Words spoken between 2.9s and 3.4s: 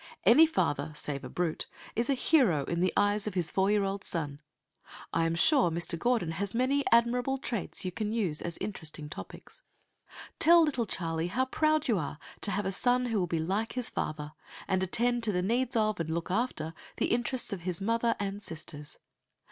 eyes of